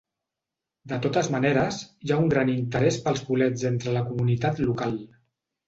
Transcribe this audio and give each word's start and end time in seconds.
De 0.93 0.97
totes 1.03 1.29
maneres, 1.35 1.77
hi 2.07 2.15
ha 2.15 2.17
un 2.23 2.33
gran 2.33 2.51
interès 2.55 2.99
pels 3.05 3.23
bolets 3.29 3.69
entre 3.73 3.97
la 4.01 4.05
comunitat 4.11 4.67
local. 4.69 5.01